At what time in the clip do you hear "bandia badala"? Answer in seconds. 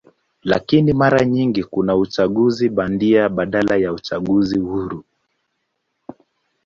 2.69-3.75